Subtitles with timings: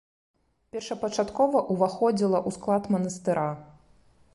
[0.75, 3.47] Першапачаткова ўваходзіла ў склад манастыра.